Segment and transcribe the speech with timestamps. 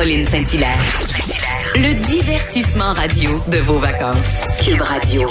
[0.00, 0.78] Caroline Saint-Hilaire.
[1.74, 4.46] Le divertissement radio de vos vacances.
[4.64, 5.28] Cube Radio.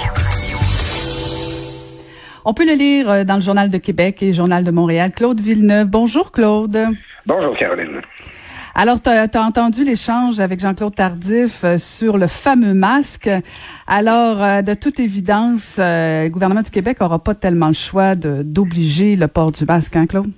[2.46, 5.10] On peut le lire euh, dans le Journal de Québec et le Journal de Montréal.
[5.12, 5.88] Claude Villeneuve.
[5.88, 6.78] Bonjour, Claude.
[7.26, 8.00] Bonjour, Caroline.
[8.76, 13.28] Alors, tu as, entendu l'échange avec Jean-Claude Tardif euh, sur le fameux masque.
[13.88, 19.16] Alors, euh, de toute évidence, le gouvernement du Québec n'aura pas tellement le choix d'obliger
[19.16, 20.30] le port du masque, hein, Claude?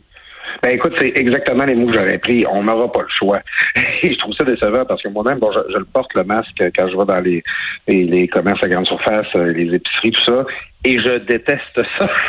[0.63, 2.45] Ben écoute, c'est exactement les mots que j'aurais pris.
[2.49, 3.39] On n'aura pas le choix.
[4.03, 6.87] Et je trouve ça décevant parce que moi-même, bon, je, le porte le masque quand
[6.89, 7.43] je vais dans les,
[7.87, 10.45] les, les commerces à grande surface, les épiceries, tout ça,
[10.85, 12.09] et je déteste ça.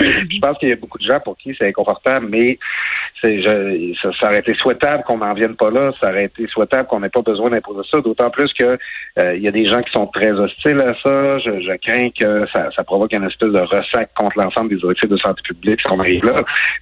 [0.00, 2.58] je pense qu'il y a beaucoup de gens pour qui c'est inconfortable, mais
[3.22, 5.92] c'est, je, ça, ça, aurait été souhaitable qu'on n'en vienne pas là.
[6.02, 8.00] Ça aurait été souhaitable qu'on n'ait pas besoin d'imposer ça.
[8.00, 8.78] D'autant plus que
[9.18, 11.38] euh, il y a des gens qui sont très hostiles à ça.
[11.38, 15.10] Je, je crains que ça, ça, provoque une espèce de ressac contre l'ensemble des directives
[15.10, 16.36] de santé publique si on arrive là.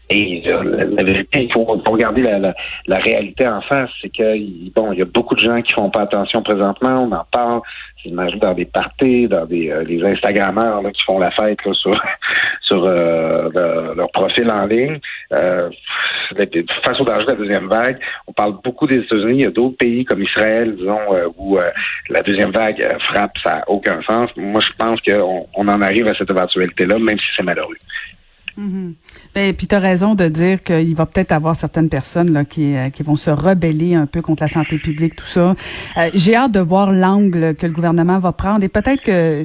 [0.09, 2.55] Et euh, la, vérité, il faut, regarder la, la,
[2.87, 3.91] la, réalité en face.
[4.01, 7.07] C'est que bon, il y a beaucoup de gens qui font pas attention présentement.
[7.11, 7.61] On en parle.
[8.03, 11.73] J'imagine dans des parties, dans des euh, les Instagrammeurs là, qui font la fête là,
[11.75, 11.93] sur
[12.63, 14.99] sur euh, leur profil en ligne.
[15.33, 15.71] Euh,
[16.85, 19.39] face au danger de la deuxième vague, on parle beaucoup des États-Unis.
[19.39, 21.59] Il y a d'autres pays comme Israël, disons, euh, où
[22.09, 24.31] la deuxième vague frappe, ça n'a aucun sens.
[24.37, 27.77] Moi, je pense qu'on on en arrive à cette éventualité-là, même si c'est malheureux.
[28.59, 28.95] Mm-hmm.
[29.35, 32.77] Ben, puis tu as raison de dire qu'il va peut-être avoir certaines personnes là, qui,
[32.77, 35.55] euh, qui vont se rebeller un peu contre la santé publique, tout ça.
[35.97, 39.45] Euh, j'ai hâte de voir l'angle que le gouvernement va prendre et peut-être que,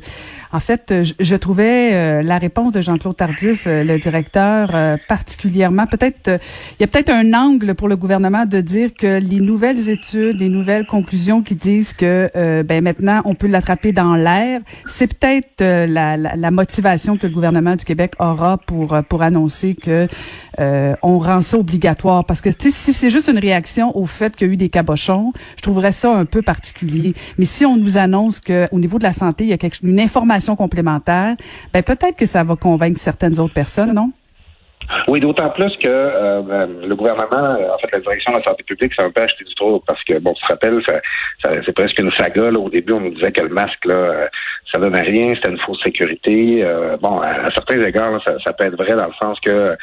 [0.55, 6.39] en fait, je, trouvais euh, la réponse de Jean-Claude Tardif, le directeur, particulièrement, peut-être,
[6.80, 10.39] il y a peut-être un angle pour le gouvernement de dire que les nouvelles études,
[10.39, 12.30] les nouvelles conclusions qui disent que
[12.64, 17.33] ben maintenant on peut l'attraper dans l'air, c'est peut-être la, la, la motivation que le
[17.33, 20.08] gouvernement du Québec aura pour pour annoncer que
[20.60, 24.48] euh, on rend ça obligatoire parce que si c'est juste une réaction au fait qu'il
[24.48, 27.14] y a eu des cabochons, je trouverais ça un peu particulier.
[27.38, 29.99] Mais si on nous annonce que au niveau de la santé, il y a une
[29.99, 31.36] information complémentaire,
[31.73, 34.11] ben peut-être que ça va convaincre certaines autres personnes, non?
[35.08, 38.64] Oui, d'autant plus que euh, ben, le gouvernement, en fait, la direction de la santé
[38.64, 40.82] publique, ça un peu acheté du trop parce que, bon, tu te rappelles,
[41.43, 42.52] c'est presque une saga.
[42.52, 42.60] Là.
[42.60, 44.27] Au début, on nous disait que le masque, là, euh,
[44.72, 46.64] ça donnait rien, c'était une fausse sécurité.
[46.64, 49.76] Euh, bon, à, certains égards, ça, peut être vrai dans le sens que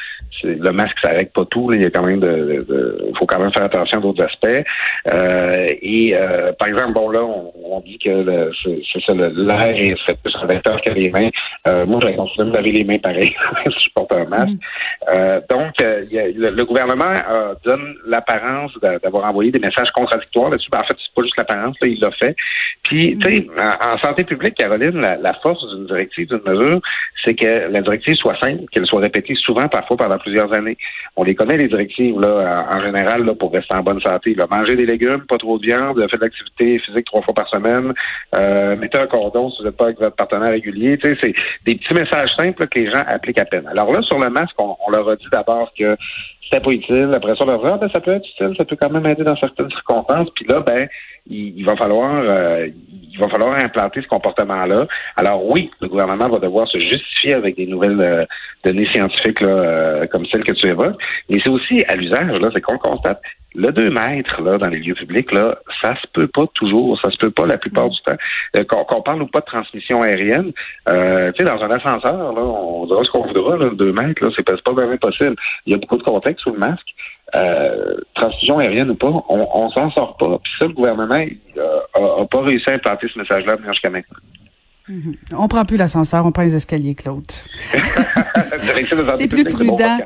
[0.43, 1.69] le masque, ça règle pas tout.
[1.73, 4.63] Il y a quand même de, de, faut quand même faire attention à d'autres aspects.
[5.81, 6.15] et
[6.59, 10.91] par exemple, bon là, on, dit que c'est ça, l'air est plus un vecteur que
[10.91, 11.29] les mains.
[11.65, 13.35] moi, j'aurais continué de laver les mains pareil
[13.65, 14.53] si je porte un masque.
[14.53, 14.59] Mm.
[15.09, 17.15] Euh, donc, euh, le, gouvernement
[17.63, 20.69] donne l'apparence d'avoir envoyé des messages contradictoires là-dessus.
[20.71, 22.35] Ben, en fait, c'est pas juste l'apparence, il l'a fait.
[22.83, 23.59] Puis, tu sais, mm.
[23.59, 26.79] en, santé publique, Caroline, la, force d'une directive, d'une mesure,
[27.23, 30.77] c'est que la directive soit simple, qu'elle soit répétée souvent, parfois pendant plusieurs années.
[31.15, 34.33] On les connaît, les directives, là, en, général, là, pour rester en bonne santé.
[34.33, 34.47] Là.
[34.49, 37.93] Manger des légumes, pas trop de viande, faire de l'activité physique trois fois par semaine,
[38.35, 40.97] euh, mettez un cordon si vous n'êtes pas avec votre partenaire régulier.
[40.97, 41.33] Tu sais, c'est
[41.65, 43.67] des petits messages simples que les gens appliquent à peine.
[43.67, 45.95] Alors là, sur le masque, on, leur a dit d'abord que
[46.43, 47.11] c'était pas utile.
[47.13, 49.05] Après ça, on leur dit, ah, ben, ça peut être utile, ça peut quand même
[49.05, 50.29] aider dans certaines circonstances.
[50.35, 50.87] Puis là, ben,
[51.27, 52.67] il, va falloir euh,
[53.13, 54.87] il va falloir implanter ce comportement-là.
[55.15, 58.25] Alors oui, le gouvernement va devoir se justifier avec des nouvelles euh,
[58.65, 62.49] données scientifiques là, euh, comme celles que tu évoques, mais c'est aussi à l'usage, là,
[62.53, 63.21] c'est qu'on constate.
[63.55, 67.11] Le 2 mètres là, dans les lieux publics, là, ça se peut pas toujours, ça
[67.11, 68.15] se peut pas la plupart du temps.
[68.55, 70.51] Euh, qu'on, parle ou pas de transmission aérienne,
[70.89, 74.23] euh, tu sais, dans un ascenseur, là, on dira ce qu'on voudra, là, 2 mètres,
[74.23, 75.35] là, c'est pas, pas vraiment possible.
[75.65, 76.87] Il y a beaucoup de contexte sous le masque.
[77.35, 80.39] Euh, transfusion aérienne ou pas, on, on s'en sort pas.
[80.43, 81.25] Puis ça, le gouvernement
[81.55, 84.17] n'a pas réussi à implanter ce message-là jusqu'à maintenant.
[84.89, 85.35] Mm-hmm.
[85.37, 87.23] On prend plus l'ascenseur, on prend les escaliers, Claude.
[88.41, 89.97] c'est plus prudent.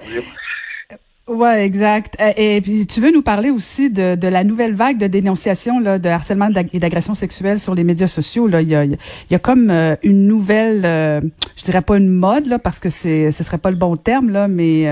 [1.27, 2.15] Ouais, exact.
[2.21, 5.77] Euh, et, puis tu veux nous parler aussi de, de la nouvelle vague de dénonciation
[5.77, 8.47] là, de harcèlement et d'agression sexuelle sur les médias sociaux.
[8.47, 8.97] Là, il y a, il
[9.29, 11.19] y a comme euh, une nouvelle, euh,
[11.57, 14.29] je dirais pas une mode là, parce que c'est, ce serait pas le bon terme
[14.29, 14.85] là, mais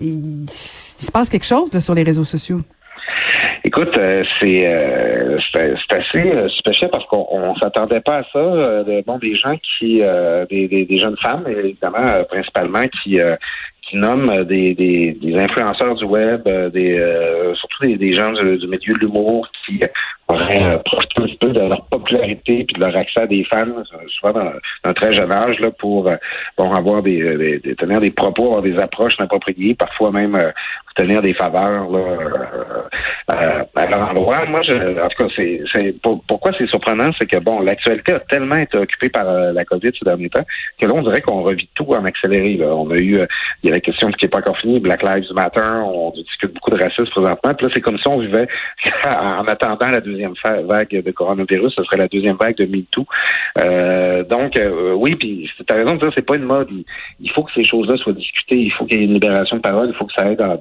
[0.00, 2.60] il, se passe quelque chose là, sur les réseaux sociaux.
[3.62, 3.98] Écoute,
[4.40, 4.64] c'est
[5.52, 8.84] c'est assez spécial parce qu'on s'attendait pas à ça.
[9.06, 10.00] bon, des gens qui,
[10.50, 13.18] des, des, jeunes femmes, évidemment, principalement, qui
[13.88, 16.42] qui nomme des, des, des influenceurs du web,
[16.72, 19.80] des surtout des, gens du, du milieu de l'humour qui
[20.28, 23.44] auraient euh, profité un petit peu de leur popularité puis de leur accès à des
[23.44, 24.52] fans, euh, souvent dans,
[24.84, 26.16] un très jeune âge, là, pour euh,
[26.58, 30.36] bon, avoir des, des, tenir des propos, avoir des approches inappropriées, parfois même
[30.98, 31.98] euh, tenir des faveurs là,
[33.32, 34.46] euh, à leur endroit.
[34.46, 38.20] Moi, je, en tout cas, c'est, c'est pourquoi c'est surprenant, c'est que bon, l'actualité a
[38.20, 40.44] tellement été occupée par la COVID ces derniers temps
[40.80, 42.54] que là, on dirait qu'on revit tout en accéléré.
[42.54, 42.66] Là.
[42.74, 43.20] On a eu,
[43.62, 46.52] il y a la question qui n'est pas encore finie, Black Lives Matter, on discute
[46.54, 47.54] beaucoup de racisme présentement.
[47.54, 48.48] Puis là, c'est comme si on vivait
[49.06, 53.06] en attendant la deuxième vague de coronavirus, ce serait la deuxième vague de MeToo.
[53.58, 56.68] Euh, donc, euh, oui, puis tu as raison de dire, c'est pas une mode.
[57.20, 59.62] Il, faut que ces choses-là soient discutées, il faut qu'il y ait une libération de
[59.62, 60.56] parole, il faut que ça aille dans,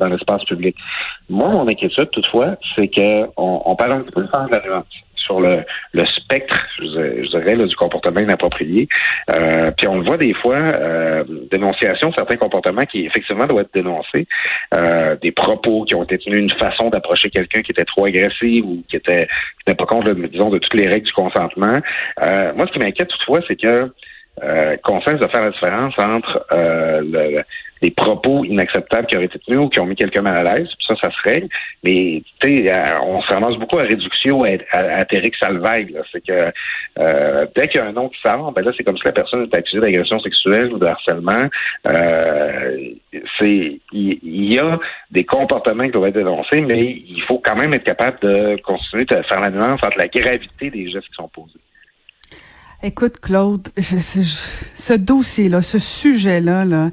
[1.30, 4.86] Moi, mon inquiétude, toutefois, c'est qu'on on parle un petit peu de la nuance
[5.26, 5.64] sur le,
[5.94, 8.88] le spectre, je, dirais, du comportement inapproprié.
[9.32, 13.66] Euh, puis on le voit des fois, euh, dénonciation de certains comportements qui effectivement doivent
[13.66, 14.28] être dénoncés,
[14.76, 18.62] euh, des propos qui ont été tenus, une façon d'approcher quelqu'un qui était trop agressif
[18.64, 21.78] ou qui était qui n'était pas compte, disons, de toutes les règles du consentement.
[22.22, 23.92] Euh, moi, ce qui m'inquiète toutefois, c'est que
[24.44, 27.44] euh, qu'on de faire la différence entre euh, le,
[27.82, 30.70] les propos inacceptables qui auraient été tenus ou qui ont mis quelqu'un mal à l'aise,
[30.88, 31.48] ça, ça se règle.
[31.84, 35.06] Mais tu sais, euh, on se ramasse beaucoup à réduction à, à, à
[36.12, 36.52] C'est que
[37.00, 39.12] euh, dès qu'il y a un nom qui sort, ben là, c'est comme si la
[39.12, 41.48] personne est accusée d'agression sexuelle ou de harcèlement.
[41.88, 42.78] Euh,
[43.42, 44.80] il y, a
[45.12, 49.06] des comportements qui doivent être dénoncés, mais il faut quand même être capable de continuer
[49.06, 51.60] de faire la nuance entre la gravité des gestes qui sont posés.
[52.86, 56.92] Écoute, Claude, ce dossier-là, ce sujet-là, là,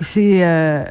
[0.00, 0.42] c'est...
[0.42, 0.82] Euh,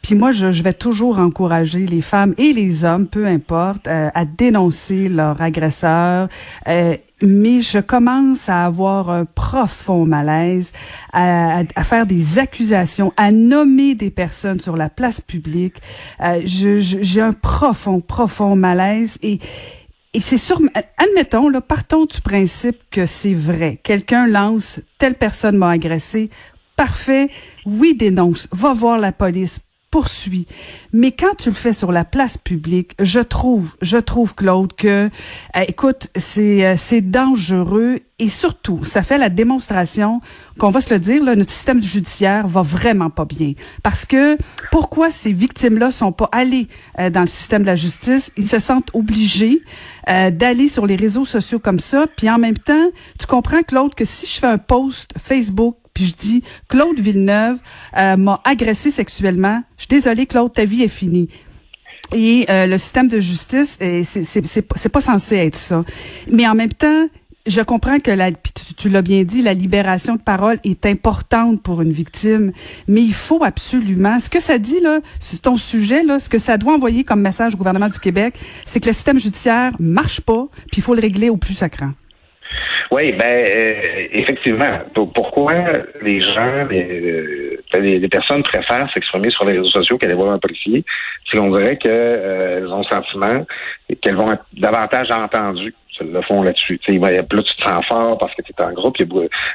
[0.00, 4.24] puis moi, je, vais toujours encourager les femmes et les hommes, peu importe, euh, à
[4.24, 6.28] dénoncer leur agresseur.
[6.66, 10.72] Euh, mais je commence à avoir un profond malaise,
[11.12, 15.76] à, à, faire des accusations, à nommer des personnes sur la place publique.
[16.46, 19.40] J'ai un profond, profond malaise et
[20.14, 20.60] et c'est sûr,
[20.96, 23.80] admettons, là, partons du principe que c'est vrai.
[23.82, 26.30] Quelqu'un lance, telle personne m'a agressé.
[26.76, 27.28] Parfait.
[27.66, 28.46] Oui, dénonce.
[28.52, 29.58] Va voir la police
[30.92, 35.08] Mais quand tu le fais sur la place publique, je trouve, je trouve Claude que,
[35.56, 40.20] euh, écoute, c'est euh, c'est dangereux et surtout, ça fait la démonstration
[40.58, 43.54] qu'on va se le dire, là, notre système judiciaire va vraiment pas bien.
[43.82, 44.38] Parce que
[44.70, 46.68] pourquoi ces victimes-là sont pas allées
[46.98, 48.30] euh, dans le système de la justice?
[48.36, 49.62] Ils se sentent obligés
[50.06, 52.06] d'aller sur les réseaux sociaux comme ça.
[52.14, 56.06] Puis en même temps, tu comprends Claude que si je fais un post Facebook puis
[56.06, 57.58] je dis Claude Villeneuve
[57.96, 59.62] euh, m'a agressé sexuellement.
[59.76, 61.28] Je suis désolée, Claude, ta vie est finie.
[62.12, 65.84] Et euh, le système de justice, c'est pas censé être ça.
[66.30, 67.08] Mais en même temps,
[67.46, 71.62] je comprends que la, tu, tu l'as bien dit, la libération de parole est importante
[71.62, 72.52] pour une victime,
[72.88, 75.00] mais il faut absolument, ce que ça dit là,
[75.42, 78.80] ton sujet là, ce que ça doit envoyer comme message au gouvernement du Québec, c'est
[78.80, 81.92] que le système judiciaire marche pas, puis il faut le régler au plus sacrant.
[82.90, 84.80] Oui, ben euh, effectivement.
[85.14, 85.54] Pourquoi
[86.02, 90.38] les gens, les, euh, les, personnes préfèrent s'exprimer sur les réseaux sociaux qu'aller voir un
[90.38, 90.84] policier?
[91.30, 93.46] C'est qu'on dirait qu'elles euh, ont le sentiment
[94.02, 96.80] qu'elles vont être davantage entendues le font là-dessus.
[96.84, 99.06] Sais, là, tu te sens fort parce que tu es en groupe, tu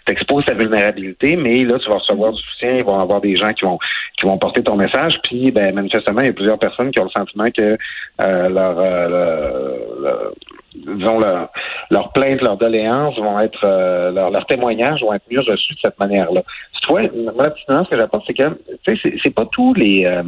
[0.08, 3.36] exposes ta vulnérabilité, mais là, tu vas recevoir du soutien, il va y avoir des
[3.36, 3.78] gens qui vont
[4.18, 7.06] qui vont porter ton message, puis ben, manifestement, il y a plusieurs personnes qui ont
[7.06, 7.78] le sentiment que
[8.22, 10.32] euh, leur, euh,
[10.76, 11.50] disons, leur,
[11.90, 15.80] leur plainte, leur doléance vont être, euh, leur, leur témoignages vont être mieux reçus de
[15.84, 16.44] cette manière-là.
[16.74, 20.24] Toutefois, la petite nuance que j'apporte, c'est que, tu sais, c'est pas tous les, euh,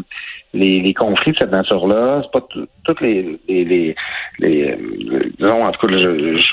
[0.53, 2.45] les, les, conflits de cette nature-là, c'est pas
[2.83, 3.95] toutes les, les, les,
[4.39, 4.77] les,
[5.39, 5.95] disons, en tout cas,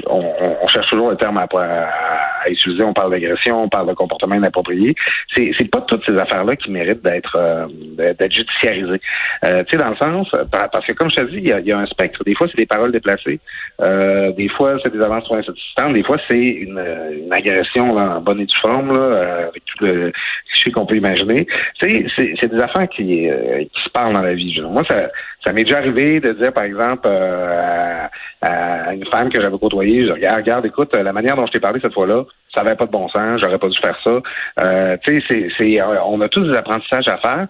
[0.07, 3.95] on, on, cherche toujours le terme à, à, utiliser, on parle d'agression, on parle de
[3.95, 4.95] comportement inapproprié.
[5.35, 9.01] C'est, c'est pas toutes ces affaires-là qui méritent d'être, euh, d'être judiciarisées.
[9.45, 11.61] Euh, tu sais, dans le sens, parce que comme je te dis, il y a,
[11.61, 12.23] y a un spectre.
[12.25, 13.41] Des fois, c'est des paroles déplacées.
[13.83, 15.95] Euh, des fois, c'est des avances insatisfaisantes.
[15.95, 19.85] Des fois, c'est une, une agression en bonne et due forme, là, euh, avec tout
[19.85, 20.13] le
[20.51, 21.47] cliché qu'on peut imaginer.
[21.81, 24.61] Tu sais, c'est, c'est des affaires qui, euh, qui se parlent dans la vie.
[24.61, 25.09] Moi, ça,
[25.45, 28.07] ça m'est déjà arrivé de dire, par exemple, euh,
[28.43, 31.61] à, une femme que j'avais côtoyée, je regarde, regarde, écoute, la manière dont je t'ai
[31.61, 34.21] parlé cette fois-là, ça n'avait pas de bon sens, j'aurais pas dû faire ça.
[34.65, 37.47] Euh, tu sais, c'est, c'est, on a tous des apprentissages à faire.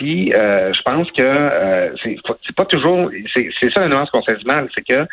[0.00, 2.16] Puis, euh, je pense que euh, c'est,
[2.56, 5.06] pas toujours, c'est, ça la nuance qu'on du mal, c'est que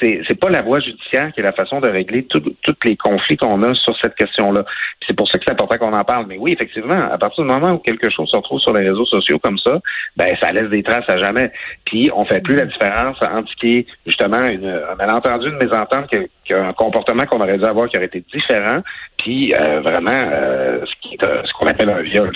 [0.00, 2.42] c'est pas la voie judiciaire qui est la façon de régler tous
[2.84, 4.64] les conflits qu'on a sur cette question-là.
[5.06, 6.24] C'est pour ça que c'est important qu'on en parle.
[6.28, 9.04] Mais oui, effectivement, à partir du moment où quelque chose se retrouve sur les réseaux
[9.04, 9.80] sociaux comme ça,
[10.16, 11.52] ben ça laisse des traces à jamais.
[11.84, 15.58] Puis on fait plus la différence entre ce qui est justement une, un malentendu, une
[15.58, 16.08] mésentente,
[16.46, 18.80] qu'un comportement qu'on aurait dû avoir qui aurait été différent,
[19.18, 22.32] puis euh, vraiment euh, ce euh, ce qu'on appelle un viol.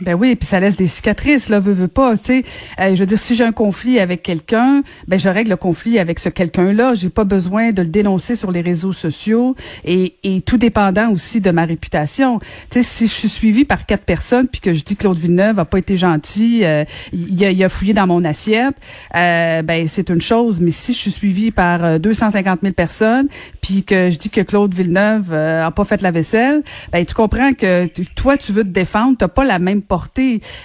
[0.00, 2.44] Ben oui, puis ça laisse des cicatrices, là, veut, veut pas, tu sais.
[2.80, 6.00] Euh, je veux dire, si j'ai un conflit avec quelqu'un, ben je règle le conflit
[6.00, 6.94] avec ce quelqu'un-là.
[6.94, 11.40] J'ai pas besoin de le dénoncer sur les réseaux sociaux et, et tout dépendant aussi
[11.40, 12.40] de ma réputation.
[12.40, 15.60] Tu sais, si je suis suivie par quatre personnes puis que je dis Claude Villeneuve
[15.60, 18.74] a pas été gentil, euh, il, a, a, fouillé dans mon assiette,
[19.14, 20.60] euh, ben c'est une chose.
[20.60, 23.28] Mais si je suis suivie par 250 000 personnes
[23.60, 27.52] puis que je dis que Claude Villeneuve a pas fait la vaisselle, ben tu comprends
[27.52, 27.86] que
[28.16, 29.83] toi tu veux te défendre, t'as pas la même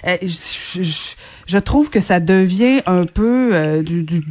[0.05, 4.21] Euh, je, trouve que ça devient un peu euh, du, du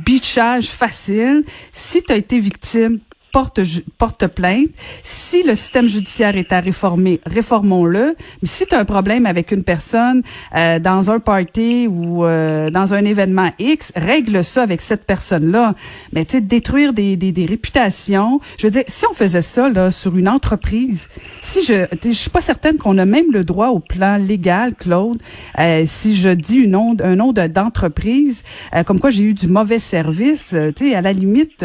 [0.68, 1.45] facile.
[1.73, 3.00] Si tu as été victime,
[3.32, 3.61] porte,
[3.99, 4.68] porte plainte.
[5.02, 8.14] Si le système judiciaire est à réformer, réformons-le.
[8.42, 10.23] Mais si tu as un problème avec une personne
[10.54, 15.75] euh, dans un party ou euh, dans un événement X, règle ça avec cette personne-là.
[16.12, 18.40] Mais tu sais, détruire des, des, des, réputations.
[18.58, 21.08] Je veux dire, si on faisait ça là sur une entreprise,
[21.42, 25.20] si je, je suis pas certaine qu'on a même le droit au plan légal, Claude.
[25.58, 28.42] Euh, si je dis une nom, un nom d'entreprise,
[28.87, 31.64] comme quoi j'ai eu du mauvais service, tu sais, à la limite,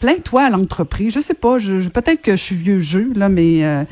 [0.00, 3.64] plains-toi à l'entreprise je sais pas, je, peut-être que je suis vieux jeu là, mais
[3.64, 3.84] euh,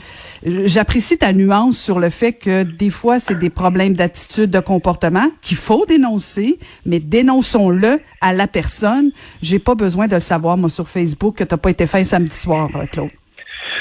[0.45, 5.31] j'apprécie ta nuance sur le fait que des fois c'est des problèmes d'attitude, de comportement
[5.41, 9.13] qu'il faut dénoncer, mais dénonçons-le à la personne.
[9.41, 12.37] J'ai pas besoin de le savoir moi sur Facebook que t'as pas été fin samedi
[12.37, 13.11] soir, euh, Claude.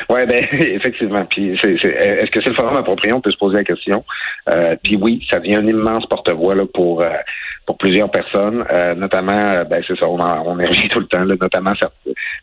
[0.09, 1.25] Oui, ben effectivement.
[1.25, 3.13] Puis est-ce que c'est le forum approprié?
[3.13, 4.03] On peut se poser la question.
[4.49, 7.09] Euh, puis oui, ça devient un immense porte-voix là, pour euh,
[7.65, 11.25] pour plusieurs personnes, euh, notamment, ben c'est ça, on, en, on est tout le temps,
[11.25, 11.73] là, notamment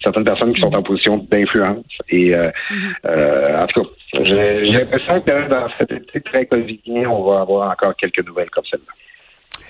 [0.03, 1.87] certaines personnes qui sont en position d'influence.
[2.11, 3.63] Et mm-hmm.
[3.63, 3.89] en tout cas,
[4.23, 8.65] j'ai l'impression que dans cet été très covidien, on va avoir encore quelques nouvelles comme
[8.71, 8.93] celle-là.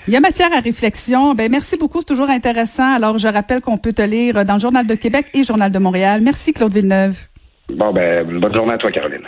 [0.08, 1.34] Il y a matière à réflexion.
[1.34, 2.92] Ben merci beaucoup, c'est toujours intéressant.
[2.92, 5.78] Alors je rappelle qu'on peut te lire dans le Journal de Québec et Journal de
[5.78, 6.20] Montréal.
[6.20, 7.28] Merci Claude Villeneuve.
[7.68, 9.26] Bon, ben, bonne journée à toi, Caroline.